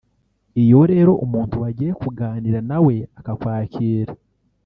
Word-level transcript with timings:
Iyo 0.63 0.81
rero 0.91 1.11
umuntu 1.25 1.55
wagiye 1.63 1.91
kuganira 2.01 2.59
nawe 2.69 2.95
akakwakira 3.19 4.13